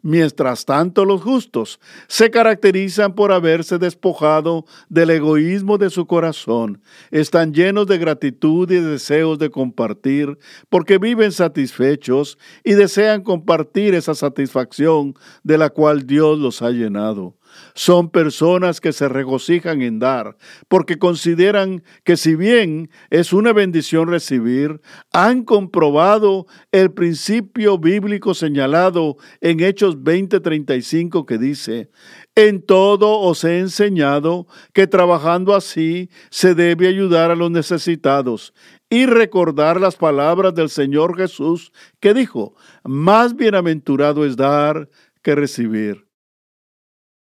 Mientras 0.08 0.66
tanto, 0.66 1.04
los 1.04 1.24
justos 1.24 1.80
se 2.08 2.30
caracterizan 2.30 3.16
por 3.16 3.32
haberse 3.32 3.80
despojado 3.80 4.66
del 4.88 5.10
egoísmo 5.10 5.80
de 5.80 5.90
su 5.90 6.06
corazón, 6.06 6.80
están 7.10 7.56
llenos 7.56 7.88
de 7.88 7.98
gratitud 7.98 8.70
y 8.70 8.76
deseos 8.76 9.40
de 9.40 9.50
compartir, 9.50 10.38
porque 10.70 11.00
viven 11.00 11.32
satisfechos 11.32 12.38
y 12.64 12.74
desean 12.74 13.24
compartir 13.24 13.96
esa 13.96 14.14
satisfacción 14.14 15.16
de 15.42 15.58
la 15.58 15.72
cual 15.72 16.06
Dios 16.06 16.38
los 16.38 16.62
ha 16.62 16.70
llenado. 16.70 17.36
Son 17.74 18.10
personas 18.10 18.82
que 18.82 18.94
se 18.94 19.10
regocijan 19.10 19.82
en 19.82 20.00
dar, 20.00 20.38
porque 20.68 20.98
consideran 20.98 21.84
que 22.04 22.18
si 22.18 22.36
bien 22.36 22.90
es 23.10 23.34
una 23.34 23.54
bendición 23.54 24.08
recibir, 24.08 24.82
han 25.14 25.44
comprobado 25.44 26.48
el 26.72 26.92
principio 26.92 27.78
bíblico 27.78 28.34
señalado 28.34 29.18
en 29.42 29.60
Hechos 29.60 29.98
20:35 29.98 31.26
que 31.26 31.38
dice, 31.38 31.90
en 32.36 32.62
todo 32.62 33.20
os 33.20 33.44
he 33.44 33.60
enseñado 33.60 34.48
que 34.74 34.88
trabajando 34.88 35.56
así 35.56 36.10
se 36.30 36.54
debe 36.54 36.88
ayudar 36.88 37.32
a 37.32 37.36
los 37.36 37.50
necesitados 37.50 38.54
y 38.90 39.06
recordar 39.06 39.80
las 39.80 39.96
palabras 39.96 40.54
del 40.54 40.70
Señor 40.70 41.18
Jesús 41.18 41.72
que 42.00 42.14
dijo, 42.14 42.56
más 42.84 43.36
bienaventurado 43.36 44.26
es 44.26 44.36
dar 44.36 44.90
que 45.22 45.36
recibir. 45.36 46.05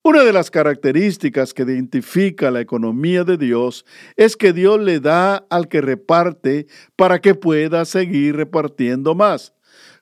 Una 0.02 0.24
de 0.24 0.32
las 0.32 0.50
características 0.50 1.54
que 1.54 1.64
identifica 1.64 2.52
la 2.52 2.62
economía 2.62 3.26
de 3.26 3.38
Dios 3.38 3.86
es 4.16 4.38
que 4.38 4.54
Dios 4.54 4.80
le 4.80 5.02
da 5.02 5.46
al 5.50 5.68
que 5.68 5.82
reparte 5.82 6.68
para 6.96 7.20
que 7.20 7.36
pueda 7.36 7.84
seguir 7.84 8.38
repartiendo 8.38 9.14
más. 9.14 9.54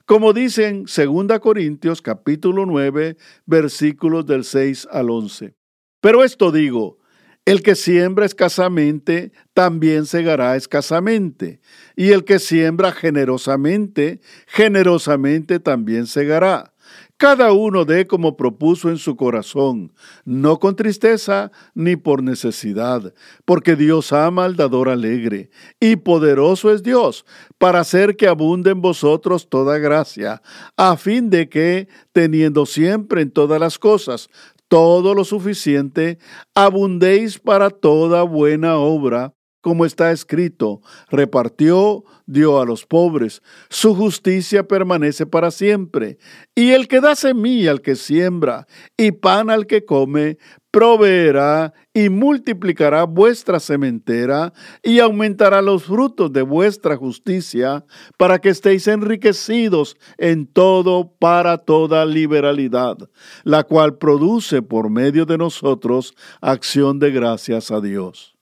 Como 0.06 0.32
dicen 0.32 0.84
2 0.84 1.40
Corintios 1.40 2.00
capítulo 2.00 2.64
9 2.64 3.16
versículos 3.44 4.24
del 4.24 4.44
6 4.44 4.86
al 4.92 5.10
11. 5.10 5.56
Pero 6.00 6.22
esto 6.22 6.52
digo, 6.52 6.98
el 7.44 7.62
que 7.62 7.74
siembra 7.74 8.24
escasamente, 8.24 9.32
también 9.52 10.06
segará 10.06 10.54
escasamente, 10.54 11.60
y 11.96 12.10
el 12.10 12.24
que 12.24 12.38
siembra 12.38 12.92
generosamente, 12.92 14.20
generosamente 14.46 15.58
también 15.58 16.06
segará 16.06 16.72
cada 17.18 17.52
uno 17.52 17.84
dé 17.84 18.06
como 18.06 18.36
propuso 18.36 18.88
en 18.88 18.96
su 18.96 19.16
corazón, 19.16 19.92
no 20.24 20.60
con 20.60 20.76
tristeza 20.76 21.50
ni 21.74 21.96
por 21.96 22.22
necesidad, 22.22 23.12
porque 23.44 23.74
Dios 23.74 24.12
ama 24.12 24.44
al 24.44 24.54
dador 24.54 24.88
alegre, 24.88 25.50
y 25.80 25.96
poderoso 25.96 26.72
es 26.72 26.84
Dios 26.84 27.26
para 27.58 27.80
hacer 27.80 28.16
que 28.16 28.28
abunde 28.28 28.70
en 28.70 28.80
vosotros 28.80 29.48
toda 29.48 29.78
gracia, 29.78 30.42
a 30.76 30.96
fin 30.96 31.28
de 31.28 31.48
que, 31.48 31.88
teniendo 32.12 32.66
siempre 32.66 33.22
en 33.22 33.32
todas 33.32 33.60
las 33.60 33.78
cosas 33.78 34.30
todo 34.68 35.14
lo 35.14 35.24
suficiente, 35.24 36.18
abundéis 36.54 37.38
para 37.38 37.70
toda 37.70 38.22
buena 38.22 38.76
obra 38.76 39.34
como 39.60 39.84
está 39.84 40.12
escrito, 40.12 40.80
repartió, 41.10 42.04
dio 42.26 42.60
a 42.60 42.64
los 42.64 42.86
pobres, 42.86 43.42
su 43.68 43.94
justicia 43.94 44.66
permanece 44.66 45.26
para 45.26 45.50
siempre, 45.50 46.18
y 46.54 46.70
el 46.70 46.88
que 46.88 47.00
da 47.00 47.16
semilla 47.16 47.70
al 47.70 47.80
que 47.80 47.96
siembra 47.96 48.66
y 48.96 49.12
pan 49.12 49.50
al 49.50 49.66
que 49.66 49.84
come, 49.84 50.38
proveerá 50.70 51.72
y 51.92 52.08
multiplicará 52.08 53.04
vuestra 53.04 53.58
sementera 53.58 54.52
y 54.82 55.00
aumentará 55.00 55.62
los 55.62 55.84
frutos 55.84 56.32
de 56.32 56.42
vuestra 56.42 56.96
justicia, 56.96 57.84
para 58.16 58.38
que 58.38 58.50
estéis 58.50 58.86
enriquecidos 58.86 59.96
en 60.18 60.46
todo 60.46 61.12
para 61.18 61.58
toda 61.58 62.04
liberalidad, 62.04 62.96
la 63.44 63.64
cual 63.64 63.98
produce 63.98 64.62
por 64.62 64.90
medio 64.90 65.24
de 65.24 65.38
nosotros 65.38 66.14
acción 66.40 66.98
de 66.98 67.10
gracias 67.10 67.70
a 67.70 67.80
Dios. 67.80 68.37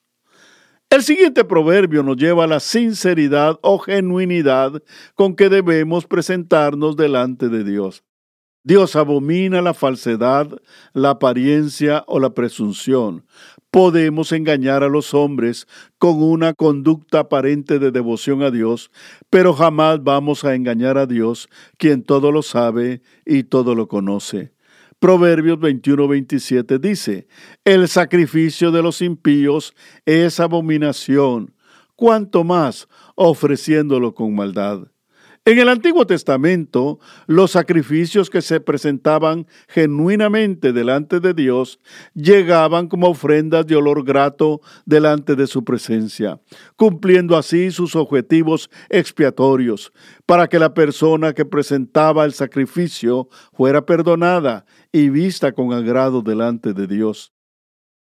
El 0.89 1.03
siguiente 1.03 1.45
proverbio 1.45 2.05
nos 2.05 2.17
lleva 2.17 2.45
a 2.45 2.47
la 2.47 2.61
sinceridad 2.61 3.59
o 3.63 3.79
genuinidad 3.79 4.83
con 5.15 5.35
que 5.35 5.49
debemos 5.49 6.07
presentarnos 6.07 6.97
delante 6.97 7.49
de 7.49 7.65
Dios. 7.65 8.05
Dios 8.63 8.97
abomina 8.97 9.63
la 9.63 9.75
falsedad, 9.75 10.49
la 10.93 11.11
apariencia 11.11 12.05
o 12.07 12.19
la 12.21 12.31
presunción. 12.31 13.25
Podemos 13.71 14.33
engañar 14.33 14.85
a 14.85 14.89
los 14.89 15.13
hombres 15.13 15.67
con 15.99 16.23
una 16.23 16.55
conducta 16.55 17.21
aparente 17.21 17.79
de 17.79 17.91
devoción 17.91 18.43
a 18.43 18.51
Dios, 18.51 18.91
pero 19.29 19.55
jamás 19.55 20.03
vamos 20.03 20.45
a 20.45 20.55
engañar 20.55 20.99
a 20.99 21.07
Dios, 21.07 21.49
quien 21.79 22.03
todo 22.03 22.31
lo 22.31 22.43
sabe 22.43 23.03
y 23.25 23.45
todo 23.45 23.75
lo 23.75 23.87
conoce. 23.89 24.56
Proverbios 24.99 25.59
21-27 25.59 26.79
dice, 26.81 27.27
el 27.65 27.87
sacrificio 27.87 28.71
de 28.71 28.83
los 28.83 29.03
impíos 29.03 29.75
es 30.07 30.41
abominación, 30.41 31.55
cuanto 31.97 32.45
más 32.45 32.89
ofreciéndolo 33.15 34.15
con 34.15 34.35
maldad. 34.35 34.89
En 35.49 35.61
el 35.61 35.69
Antiguo 35.69 36.05
Testamento, 36.09 36.99
los 37.29 37.53
sacrificios 37.53 38.31
que 38.31 38.43
se 38.43 38.59
presentaban 38.59 39.47
genuinamente 39.69 40.73
delante 40.73 41.21
de 41.21 41.35
Dios 41.35 41.79
llegaban 42.15 42.89
como 42.89 43.07
ofrendas 43.07 43.65
de 43.65 43.77
olor 43.77 44.05
grato 44.05 44.61
delante 44.87 45.37
de 45.37 45.47
su 45.47 45.63
presencia, 45.63 46.41
cumpliendo 46.75 47.37
así 47.37 47.71
sus 47.71 47.95
objetivos 47.95 48.71
expiatorios, 48.89 49.93
para 50.27 50.49
que 50.49 50.59
la 50.59 50.75
persona 50.75 51.33
que 51.33 51.45
presentaba 51.45 52.25
el 52.25 52.33
sacrificio 52.33 53.29
fuera 53.53 53.87
perdonada 53.87 54.67
y 54.91 55.11
vista 55.11 55.53
con 55.53 55.73
agrado 55.73 56.23
delante 56.23 56.73
de 56.73 56.89
Dios. 56.89 57.33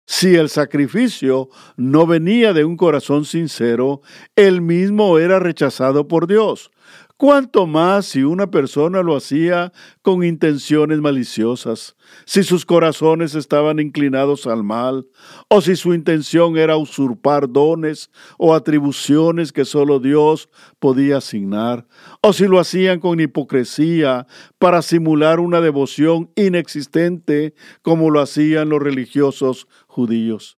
Si 0.06 0.36
el 0.36 0.48
sacrificio 0.48 1.48
no 1.76 2.06
venía 2.06 2.52
de 2.52 2.64
un 2.64 2.76
corazón 2.76 3.24
sincero, 3.24 4.02
el 4.36 4.60
mismo 4.62 5.18
era 5.18 5.40
rechazado 5.40 6.06
por 6.06 6.28
Dios. 6.28 6.70
Cuanto 7.18 7.66
más 7.66 8.04
si 8.04 8.24
una 8.24 8.50
persona 8.50 9.02
lo 9.02 9.16
hacía 9.16 9.72
con 10.02 10.22
intenciones 10.22 11.00
maliciosas, 11.00 11.96
si 12.26 12.42
sus 12.42 12.66
corazones 12.66 13.34
estaban 13.34 13.78
inclinados 13.78 14.46
al 14.46 14.62
mal, 14.62 15.08
o 15.48 15.62
si 15.62 15.76
su 15.76 15.94
intención 15.94 16.58
era 16.58 16.76
usurpar 16.76 17.50
dones 17.50 18.10
o 18.36 18.54
atribuciones 18.54 19.50
que 19.50 19.64
solo 19.64 19.98
Dios 19.98 20.50
podía 20.78 21.16
asignar, 21.16 21.86
o 22.20 22.34
si 22.34 22.46
lo 22.48 22.60
hacían 22.60 23.00
con 23.00 23.18
hipocresía 23.18 24.26
para 24.58 24.82
simular 24.82 25.40
una 25.40 25.62
devoción 25.62 26.30
inexistente 26.36 27.54
como 27.80 28.10
lo 28.10 28.20
hacían 28.20 28.68
los 28.68 28.82
religiosos 28.82 29.68
judíos. 29.86 30.58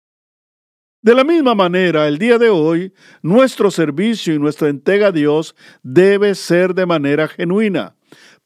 De 1.01 1.13
la 1.13 1.23
misma 1.23 1.53
manera, 1.53 2.07
el 2.07 2.17
día 2.17 2.39
de 2.39 2.49
hoy, 2.49 2.91
nuestro 3.21 3.69
servicio 3.69 4.33
y 4.33 4.39
nuestra 4.39 4.69
entrega 4.69 5.07
a 5.07 5.11
Dios 5.11 5.55
debe 5.83 6.33
ser 6.33 6.73
de 6.73 6.87
manera 6.87 7.27
genuina, 7.27 7.95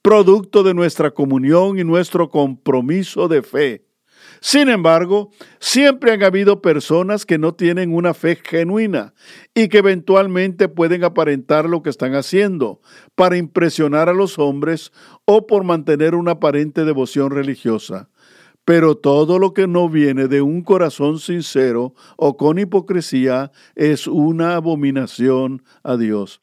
producto 0.01 0.61
de 0.61 0.73
nuestra 0.73 1.11
comunión 1.11 1.79
y 1.79 1.85
nuestro 1.85 2.29
compromiso 2.29 3.29
de 3.29 3.41
fe. 3.41 3.85
Sin 4.41 4.67
embargo, 4.67 5.31
siempre 5.59 6.11
han 6.11 6.23
habido 6.23 6.61
personas 6.61 7.25
que 7.25 7.37
no 7.37 7.53
tienen 7.53 7.93
una 7.93 8.13
fe 8.13 8.35
genuina 8.35 9.13
y 9.53 9.69
que 9.69 9.77
eventualmente 9.77 10.67
pueden 10.67 11.05
aparentar 11.05 11.69
lo 11.69 11.81
que 11.81 11.89
están 11.89 12.15
haciendo 12.15 12.81
para 13.15 13.37
impresionar 13.37 14.09
a 14.09 14.13
los 14.13 14.39
hombres 14.39 14.91
o 15.23 15.47
por 15.47 15.63
mantener 15.63 16.15
una 16.15 16.31
aparente 16.31 16.83
devoción 16.83 17.31
religiosa. 17.31 18.10
Pero 18.71 18.95
todo 18.95 19.37
lo 19.37 19.53
que 19.53 19.67
no 19.67 19.89
viene 19.89 20.29
de 20.29 20.41
un 20.41 20.61
corazón 20.61 21.19
sincero 21.19 21.93
o 22.15 22.37
con 22.37 22.57
hipocresía 22.57 23.51
es 23.75 24.07
una 24.07 24.55
abominación 24.55 25.65
a 25.83 25.97
Dios. 25.97 26.41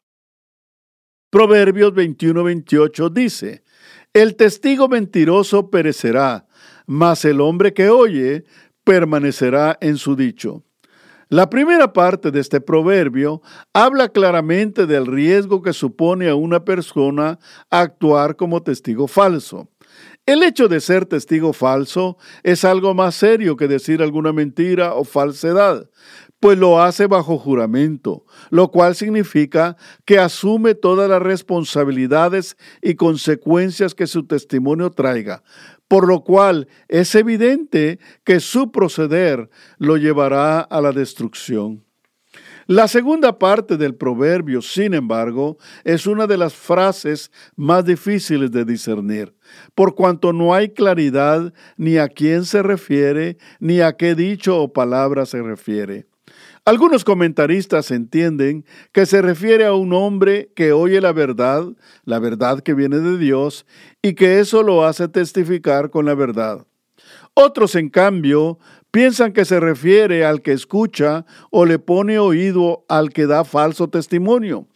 Proverbios 1.31 1.91
21-28 1.91 3.11
dice, 3.11 3.63
El 4.13 4.35
testigo 4.35 4.87
mentiroso 4.87 5.71
perecerá, 5.71 6.45
mas 6.85 7.25
el 7.25 7.41
hombre 7.41 7.73
que 7.73 7.89
oye 7.89 8.43
permanecerá 8.83 9.79
en 9.81 9.97
su 9.97 10.15
dicho. 10.15 10.63
La 11.29 11.49
primera 11.49 11.93
parte 11.93 12.29
de 12.29 12.41
este 12.41 12.61
proverbio 12.61 13.41
habla 13.73 14.09
claramente 14.09 14.85
del 14.85 15.07
riesgo 15.07 15.63
que 15.63 15.73
supone 15.73 16.29
a 16.29 16.35
una 16.35 16.63
persona 16.63 17.39
actuar 17.71 18.35
como 18.35 18.61
testigo 18.61 19.07
falso. 19.07 19.67
El 20.29 20.43
hecho 20.43 20.67
de 20.67 20.79
ser 20.79 21.07
testigo 21.07 21.53
falso 21.53 22.15
es 22.43 22.63
algo 22.63 22.93
más 22.93 23.15
serio 23.15 23.57
que 23.57 23.67
decir 23.67 24.03
alguna 24.03 24.31
mentira 24.31 24.93
o 24.93 25.03
falsedad, 25.03 25.89
pues 26.39 26.55
lo 26.55 26.83
hace 26.83 27.07
bajo 27.07 27.39
juramento, 27.39 28.27
lo 28.51 28.69
cual 28.69 28.93
significa 28.93 29.75
que 30.05 30.19
asume 30.19 30.75
todas 30.75 31.09
las 31.09 31.19
responsabilidades 31.19 32.57
y 32.79 32.93
consecuencias 32.93 33.95
que 33.95 34.05
su 34.05 34.27
testimonio 34.27 34.91
traiga, 34.91 35.41
por 35.87 36.07
lo 36.07 36.23
cual 36.23 36.67
es 36.89 37.15
evidente 37.15 37.97
que 38.23 38.39
su 38.39 38.71
proceder 38.71 39.49
lo 39.79 39.97
llevará 39.97 40.59
a 40.59 40.79
la 40.79 40.91
destrucción. 40.91 41.88
La 42.69 42.87
segunda 42.87 43.39
parte 43.39 43.77
del 43.77 43.95
proverbio, 43.95 44.61
sin 44.61 44.93
embargo, 44.93 45.57
es 45.83 46.05
una 46.05 46.27
de 46.27 46.37
las 46.37 46.53
frases 46.53 47.31
más 47.55 47.83
difíciles 47.83 48.51
de 48.51 48.63
discernir, 48.63 49.33
por 49.73 49.95
cuanto 49.95 50.33
no 50.33 50.53
hay 50.53 50.69
claridad 50.69 51.51
ni 51.77 51.97
a 51.97 52.07
quién 52.07 52.45
se 52.45 52.61
refiere, 52.61 53.39
ni 53.59 53.81
a 53.81 53.93
qué 53.93 54.13
dicho 54.13 54.61
o 54.61 54.71
palabra 54.71 55.25
se 55.25 55.41
refiere. 55.41 56.05
Algunos 56.63 57.03
comentaristas 57.03 57.89
entienden 57.89 58.63
que 58.91 59.07
se 59.07 59.23
refiere 59.23 59.65
a 59.65 59.73
un 59.73 59.91
hombre 59.91 60.51
que 60.55 60.71
oye 60.71 61.01
la 61.01 61.11
verdad, 61.11 61.63
la 62.03 62.19
verdad 62.19 62.59
que 62.59 62.75
viene 62.75 62.99
de 62.99 63.17
Dios, 63.17 63.65
y 64.03 64.13
que 64.13 64.39
eso 64.39 64.61
lo 64.61 64.85
hace 64.85 65.07
testificar 65.07 65.89
con 65.89 66.05
la 66.05 66.13
verdad. 66.13 66.67
Otros, 67.33 67.75
en 67.75 67.89
cambio, 67.89 68.59
piensan 68.91 69.33
que 69.33 69.45
se 69.45 69.59
refiere 69.59 70.25
al 70.25 70.41
que 70.41 70.51
escucha 70.51 71.25
o 71.51 71.65
le 71.65 71.79
pone 71.79 72.19
oído 72.19 72.85
al 72.87 73.11
que 73.11 73.27
da 73.27 73.43
falso 73.43 73.89
testimonio 73.89 74.67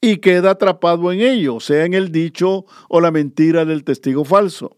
y 0.00 0.18
queda 0.18 0.50
atrapado 0.50 1.12
en 1.12 1.20
ello, 1.20 1.60
sea 1.60 1.84
en 1.84 1.94
el 1.94 2.12
dicho 2.12 2.66
o 2.88 3.00
la 3.00 3.10
mentira 3.10 3.64
del 3.64 3.84
testigo 3.84 4.24
falso. 4.24 4.76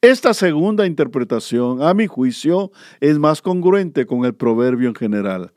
Esta 0.00 0.34
segunda 0.34 0.86
interpretación, 0.86 1.82
a 1.82 1.94
mi 1.94 2.08
juicio, 2.08 2.72
es 3.00 3.18
más 3.18 3.40
congruente 3.40 4.04
con 4.06 4.24
el 4.24 4.34
proverbio 4.34 4.88
en 4.88 4.96
general. 4.96 5.54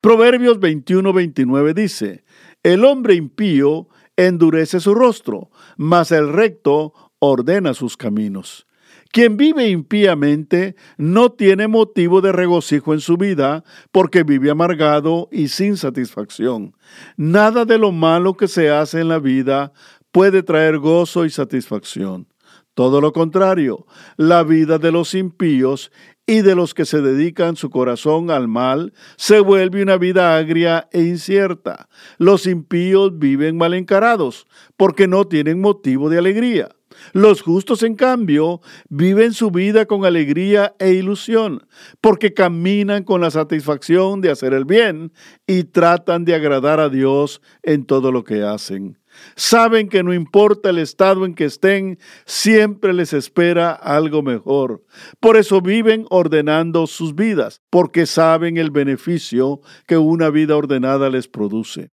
Proverbios 0.00 0.60
21-29 0.60 1.74
dice, 1.74 2.24
El 2.62 2.84
hombre 2.84 3.14
impío 3.14 3.88
endurece 4.16 4.80
su 4.80 4.94
rostro, 4.94 5.50
mas 5.76 6.12
el 6.12 6.32
recto 6.32 6.94
ordena 7.18 7.74
sus 7.74 7.96
caminos. 7.96 8.66
Quien 9.12 9.36
vive 9.36 9.68
impíamente 9.68 10.76
no 10.96 11.32
tiene 11.32 11.66
motivo 11.66 12.20
de 12.20 12.30
regocijo 12.30 12.94
en 12.94 13.00
su 13.00 13.16
vida 13.16 13.64
porque 13.90 14.22
vive 14.22 14.50
amargado 14.50 15.28
y 15.32 15.48
sin 15.48 15.76
satisfacción. 15.76 16.76
Nada 17.16 17.64
de 17.64 17.78
lo 17.78 17.90
malo 17.90 18.36
que 18.36 18.46
se 18.46 18.70
hace 18.70 19.00
en 19.00 19.08
la 19.08 19.18
vida 19.18 19.72
puede 20.12 20.44
traer 20.44 20.78
gozo 20.78 21.24
y 21.24 21.30
satisfacción. 21.30 22.28
Todo 22.74 23.00
lo 23.00 23.12
contrario, 23.12 23.84
la 24.16 24.44
vida 24.44 24.78
de 24.78 24.92
los 24.92 25.14
impíos 25.14 25.90
y 26.30 26.42
de 26.42 26.54
los 26.54 26.74
que 26.74 26.84
se 26.84 27.02
dedican 27.02 27.56
su 27.56 27.70
corazón 27.70 28.30
al 28.30 28.46
mal 28.46 28.92
se 29.16 29.40
vuelve 29.40 29.82
una 29.82 29.96
vida 29.96 30.36
agria 30.36 30.88
e 30.92 31.02
incierta. 31.02 31.88
Los 32.18 32.46
impíos 32.46 33.18
viven 33.18 33.56
mal 33.56 33.74
encarados 33.74 34.46
porque 34.76 35.08
no 35.08 35.24
tienen 35.24 35.60
motivo 35.60 36.08
de 36.08 36.18
alegría. 36.18 36.68
Los 37.12 37.42
justos, 37.42 37.82
en 37.82 37.96
cambio, 37.96 38.60
viven 38.88 39.32
su 39.32 39.50
vida 39.50 39.86
con 39.86 40.04
alegría 40.04 40.76
e 40.78 40.92
ilusión, 40.92 41.66
porque 42.00 42.32
caminan 42.32 43.02
con 43.02 43.20
la 43.20 43.32
satisfacción 43.32 44.20
de 44.20 44.30
hacer 44.30 44.54
el 44.54 44.66
bien 44.66 45.12
y 45.48 45.64
tratan 45.64 46.24
de 46.24 46.36
agradar 46.36 46.78
a 46.78 46.88
Dios 46.88 47.42
en 47.64 47.86
todo 47.86 48.12
lo 48.12 48.22
que 48.22 48.44
hacen. 48.44 48.99
Saben 49.36 49.88
que 49.88 50.02
no 50.02 50.12
importa 50.12 50.70
el 50.70 50.78
estado 50.78 51.24
en 51.24 51.34
que 51.34 51.44
estén, 51.44 51.98
siempre 52.26 52.92
les 52.92 53.12
espera 53.12 53.72
algo 53.72 54.22
mejor. 54.22 54.84
Por 55.20 55.36
eso 55.36 55.60
viven 55.60 56.06
ordenando 56.10 56.86
sus 56.86 57.14
vidas, 57.14 57.62
porque 57.70 58.06
saben 58.06 58.56
el 58.56 58.70
beneficio 58.70 59.60
que 59.86 59.98
una 59.98 60.30
vida 60.30 60.56
ordenada 60.56 61.10
les 61.10 61.28
produce. 61.28 61.90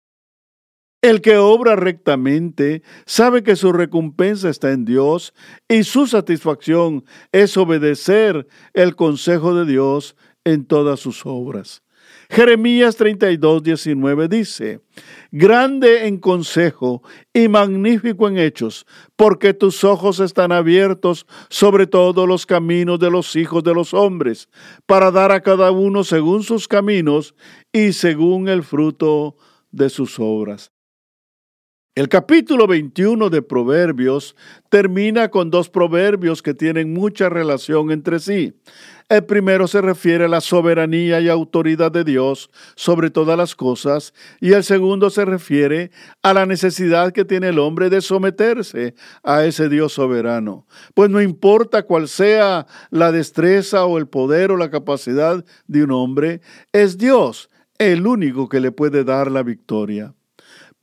El 1.02 1.22
que 1.22 1.38
obra 1.38 1.76
rectamente 1.76 2.82
sabe 3.06 3.44
que 3.44 3.56
su 3.56 3.72
recompensa 3.72 4.50
está 4.50 4.72
en 4.72 4.86
Dios 4.86 5.36
y 5.68 5.84
su 5.84 6.08
satisfacción 6.08 7.06
es 7.32 7.58
obedecer 7.58 8.48
el 8.74 8.96
consejo 8.96 9.54
de 9.54 9.66
Dios 9.72 10.16
en 10.46 10.66
todas 10.66 11.00
sus 11.00 11.22
obras. 11.26 11.85
Jeremías 12.30 12.96
32, 12.96 13.64
19 13.64 14.28
dice, 14.28 14.82
Grande 15.32 16.08
en 16.08 16.18
consejo 16.18 17.04
y 17.34 17.48
magnífico 17.48 18.28
en 18.28 18.38
hechos, 18.38 18.86
porque 19.16 19.54
tus 19.54 19.84
ojos 19.84 20.20
están 20.20 20.52
abiertos 20.52 21.26
sobre 21.50 21.88
todos 21.88 22.28
los 22.28 22.46
caminos 22.46 23.00
de 23.00 23.12
los 23.12 23.36
hijos 23.36 23.64
de 23.64 23.74
los 23.74 23.94
hombres, 23.94 24.50
para 24.86 25.12
dar 25.12 25.32
a 25.32 25.42
cada 25.42 25.72
uno 25.72 26.04
según 26.04 26.44
sus 26.44 26.68
caminos 26.68 27.36
y 27.72 27.94
según 27.94 28.48
el 28.48 28.64
fruto 28.64 29.36
de 29.72 29.90
sus 29.90 30.20
obras. 30.20 30.75
El 31.96 32.10
capítulo 32.10 32.68
21 32.68 33.30
de 33.30 33.42
Proverbios 33.42 34.36
termina 34.68 35.30
con 35.30 35.50
dos 35.50 35.70
proverbios 35.70 36.42
que 36.42 36.54
tienen 36.54 36.92
mucha 36.92 37.30
relación 37.30 37.90
entre 37.90 38.20
sí. 38.20 38.54
El 39.08 39.24
primero 39.24 39.66
se 39.66 39.80
refiere 39.80 40.26
a 40.26 40.28
la 40.28 40.42
soberanía 40.42 41.22
y 41.22 41.30
autoridad 41.30 41.94
de 41.94 42.04
Dios 42.04 42.52
sobre 42.76 43.12
todas 43.12 43.38
las 43.38 43.56
cosas 43.56 44.14
y 44.42 44.52
el 44.52 44.66
segundo 44.66 45.10
se 45.10 45.24
refiere 45.24 45.92
a 46.22 46.34
la 46.34 46.46
necesidad 46.46 47.14
que 47.14 47.24
tiene 47.24 47.48
el 47.48 47.60
hombre 47.60 47.90
de 47.90 48.02
someterse 48.02 48.94
a 49.24 49.46
ese 49.46 49.70
Dios 49.70 49.94
soberano. 49.94 50.68
Pues 50.96 51.10
no 51.10 51.22
importa 51.22 51.84
cuál 51.84 52.10
sea 52.10 52.68
la 52.90 53.14
destreza 53.14 53.86
o 53.86 53.98
el 54.00 54.10
poder 54.10 54.52
o 54.52 54.58
la 54.58 54.70
capacidad 54.70 55.46
de 55.68 55.84
un 55.86 55.92
hombre, 55.92 56.42
es 56.74 56.98
Dios 56.98 57.50
el 57.78 58.06
único 58.06 58.50
que 58.50 58.60
le 58.60 58.74
puede 58.74 59.06
dar 59.06 59.32
la 59.32 59.44
victoria. 59.44 60.14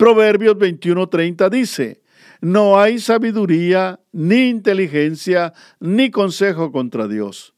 Proverbios 0.02 0.56
21:30 0.56 1.48
dice, 1.48 2.02
no 2.40 2.80
hay 2.80 2.98
sabiduría, 2.98 4.00
ni 4.10 4.48
inteligencia, 4.48 5.52
ni 5.78 6.10
consejo 6.10 6.72
contra 6.72 7.06
Dios. 7.06 7.54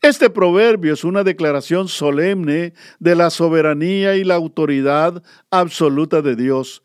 Este 0.00 0.30
proverbio 0.30 0.94
es 0.94 1.02
una 1.02 1.24
declaración 1.24 1.88
solemne 1.88 2.74
de 3.00 3.16
la 3.16 3.30
soberanía 3.30 4.14
y 4.14 4.22
la 4.22 4.36
autoridad 4.36 5.24
absoluta 5.50 6.22
de 6.22 6.36
Dios. 6.36 6.84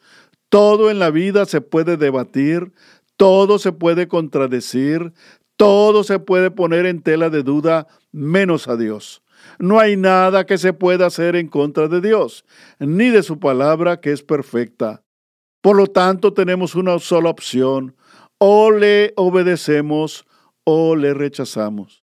Todo 0.50 0.90
en 0.90 0.98
la 0.98 1.12
vida 1.12 1.46
se 1.46 1.62
puede 1.62 1.96
debatir, 1.98 2.72
todo 3.18 3.60
se 3.60 3.74
puede 3.74 4.08
contradecir, 4.08 5.14
todo 5.58 6.04
se 6.04 6.18
puede 6.18 6.50
poner 6.50 6.88
en 6.88 7.04
tela 7.04 7.30
de 7.30 7.44
duda, 7.44 7.86
menos 8.12 8.68
a 8.68 8.76
Dios. 8.76 9.22
No 9.60 9.80
hay 9.80 9.98
nada 9.98 10.46
que 10.46 10.58
se 10.58 10.74
pueda 10.74 11.08
hacer 11.08 11.36
en 11.36 11.48
contra 11.48 11.88
de 11.88 12.02
Dios, 12.02 12.46
ni 12.80 13.10
de 13.10 13.24
su 13.24 13.40
palabra 13.40 14.00
que 14.00 14.12
es 14.12 14.24
perfecta. 14.24 15.04
Por 15.62 15.76
lo 15.76 15.88
tanto, 15.88 16.34
tenemos 16.34 16.76
una 16.76 17.00
sola 17.00 17.30
opción, 17.30 17.96
o 18.38 18.72
le 18.72 19.14
obedecemos 19.16 20.26
o 20.64 20.96
le 20.96 21.14
rechazamos. 21.14 22.04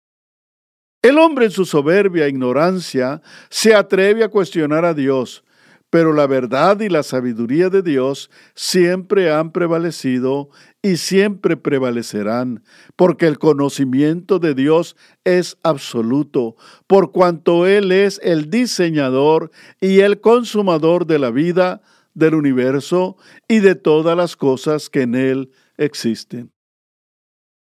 El 1.03 1.19
hombre 1.19 1.47
en 1.47 1.51
su 1.51 1.65
soberbia 1.65 2.27
e 2.27 2.29
ignorancia 2.29 3.21
se 3.51 3.75
atreve 3.75 4.23
a 4.23 4.29
cuestionar 4.29 4.85
a 4.85 4.95
Dios, 4.95 5.45
pero 5.93 6.15
la 6.15 6.27
verdad 6.27 6.81
y 6.81 6.89
la 6.89 7.03
sabiduría 7.03 7.69
de 7.69 7.83
Dios 7.83 8.31
siempre 8.55 9.31
han 9.31 9.53
prevalecido 9.53 10.49
y 10.81 10.97
siempre 10.97 11.59
prevalecerán, 11.59 12.65
porque 12.97 13.27
el 13.27 13.39
conocimiento 13.39 14.39
de 14.39 14.55
Dios 14.55 14.97
es 15.25 15.59
absoluto, 15.63 16.57
por 16.87 17.13
cuanto 17.13 17.67
Él 17.67 17.93
es 17.93 18.19
el 18.25 18.49
diseñador 18.49 19.51
y 19.83 20.01
el 20.01 20.23
consumador 20.23 21.05
de 21.05 21.19
la 21.19 21.31
vida, 21.31 21.83
del 22.15 22.37
universo 22.37 23.19
y 23.47 23.59
de 23.59 23.75
todas 23.75 24.17
las 24.17 24.35
cosas 24.35 24.89
que 24.89 25.03
en 25.03 25.15
Él 25.15 25.51
existen. 25.77 26.53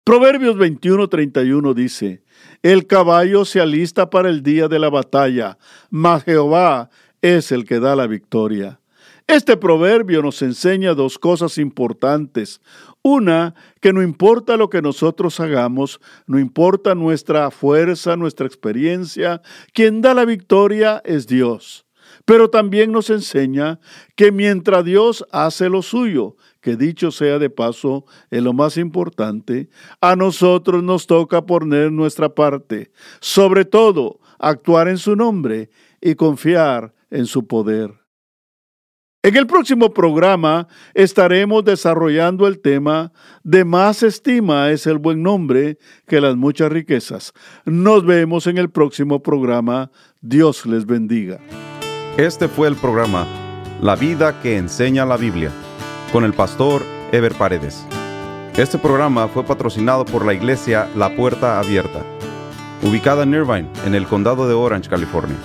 Proverbios 0.04 0.56
21:31 0.56 1.74
dice, 1.74 2.24
El 2.62 2.86
caballo 2.86 3.44
se 3.44 3.60
alista 3.60 4.10
para 4.10 4.30
el 4.30 4.42
día 4.42 4.68
de 4.68 4.78
la 4.78 4.88
batalla, 4.88 5.58
mas 5.90 6.24
Jehová 6.24 6.88
es 7.22 7.52
el 7.52 7.64
que 7.64 7.80
da 7.80 7.96
la 7.96 8.06
victoria. 8.06 8.80
Este 9.28 9.56
proverbio 9.56 10.20
nos 10.20 10.42
enseña 10.42 10.94
dos 10.94 11.18
cosas 11.18 11.56
importantes. 11.56 12.60
Una, 13.02 13.54
que 13.80 13.92
no 13.92 14.02
importa 14.02 14.56
lo 14.56 14.68
que 14.68 14.82
nosotros 14.82 15.40
hagamos, 15.40 16.00
no 16.26 16.38
importa 16.38 16.94
nuestra 16.94 17.50
fuerza, 17.50 18.16
nuestra 18.16 18.46
experiencia, 18.46 19.40
quien 19.72 20.02
da 20.02 20.12
la 20.14 20.24
victoria 20.24 21.00
es 21.04 21.26
Dios. 21.26 21.86
Pero 22.24 22.50
también 22.50 22.92
nos 22.92 23.10
enseña 23.10 23.80
que 24.16 24.32
mientras 24.32 24.84
Dios 24.84 25.24
hace 25.32 25.68
lo 25.68 25.82
suyo, 25.82 26.36
que 26.60 26.76
dicho 26.76 27.10
sea 27.10 27.38
de 27.38 27.50
paso 27.50 28.04
es 28.30 28.42
lo 28.42 28.52
más 28.52 28.76
importante, 28.76 29.70
a 30.00 30.14
nosotros 30.14 30.82
nos 30.82 31.06
toca 31.06 31.46
poner 31.46 31.90
nuestra 31.90 32.34
parte, 32.34 32.92
sobre 33.20 33.64
todo 33.64 34.20
actuar 34.38 34.88
en 34.88 34.98
su 34.98 35.16
nombre 35.16 35.70
y 36.00 36.14
confiar 36.16 36.92
en 37.12 37.26
su 37.26 37.46
poder. 37.46 38.02
En 39.24 39.36
el 39.36 39.46
próximo 39.46 39.94
programa 39.94 40.66
estaremos 40.94 41.64
desarrollando 41.64 42.48
el 42.48 42.60
tema 42.60 43.12
de 43.44 43.64
más 43.64 44.02
estima 44.02 44.70
es 44.70 44.84
el 44.88 44.98
buen 44.98 45.22
nombre 45.22 45.78
que 46.08 46.20
las 46.20 46.34
muchas 46.34 46.72
riquezas. 46.72 47.32
Nos 47.64 48.04
vemos 48.04 48.48
en 48.48 48.58
el 48.58 48.68
próximo 48.68 49.22
programa. 49.22 49.92
Dios 50.20 50.66
les 50.66 50.86
bendiga. 50.86 51.38
Este 52.16 52.48
fue 52.48 52.66
el 52.66 52.74
programa 52.74 53.24
La 53.80 53.94
vida 53.94 54.40
que 54.42 54.56
enseña 54.56 55.06
la 55.06 55.16
Biblia 55.16 55.52
con 56.12 56.24
el 56.24 56.32
pastor 56.32 56.82
Ever 57.12 57.34
Paredes. 57.34 57.86
Este 58.56 58.76
programa 58.76 59.28
fue 59.28 59.44
patrocinado 59.44 60.04
por 60.04 60.26
la 60.26 60.34
iglesia 60.34 60.88
La 60.96 61.14
Puerta 61.14 61.60
Abierta, 61.60 62.02
ubicada 62.82 63.22
en 63.22 63.34
Irvine, 63.34 63.68
en 63.86 63.94
el 63.94 64.06
condado 64.08 64.48
de 64.48 64.54
Orange, 64.54 64.90
California. 64.90 65.38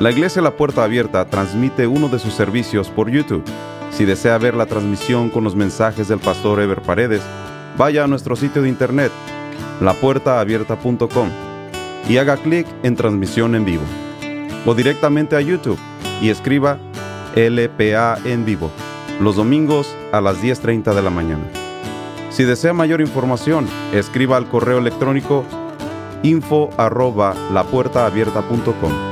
La 0.00 0.10
iglesia 0.10 0.42
La 0.42 0.56
Puerta 0.56 0.82
Abierta 0.82 1.24
transmite 1.26 1.86
uno 1.86 2.08
de 2.08 2.18
sus 2.18 2.34
servicios 2.34 2.88
por 2.88 3.10
YouTube. 3.10 3.44
Si 3.90 4.04
desea 4.04 4.38
ver 4.38 4.54
la 4.54 4.66
transmisión 4.66 5.30
con 5.30 5.44
los 5.44 5.54
mensajes 5.54 6.08
del 6.08 6.18
pastor 6.18 6.60
Ever 6.60 6.80
Paredes, 6.82 7.22
vaya 7.76 8.04
a 8.04 8.06
nuestro 8.06 8.34
sitio 8.34 8.62
de 8.62 8.68
internet, 8.68 9.12
lapuertaabierta.com, 9.80 11.28
y 12.08 12.16
haga 12.16 12.36
clic 12.36 12.66
en 12.82 12.96
transmisión 12.96 13.54
en 13.54 13.64
vivo. 13.64 13.84
O 14.66 14.74
directamente 14.74 15.36
a 15.36 15.40
YouTube 15.40 15.78
y 16.20 16.30
escriba 16.30 16.78
LPA 17.36 18.18
en 18.24 18.44
vivo, 18.44 18.70
los 19.20 19.36
domingos 19.36 19.94
a 20.10 20.20
las 20.20 20.42
10.30 20.42 20.94
de 20.94 21.02
la 21.02 21.10
mañana. 21.10 21.44
Si 22.30 22.44
desea 22.44 22.72
mayor 22.72 23.00
información, 23.00 23.68
escriba 23.92 24.36
al 24.36 24.48
correo 24.48 24.78
electrónico 24.78 25.44
info 26.22 26.70
arroba 26.78 27.34
lapuertaabierta.com 27.52 29.11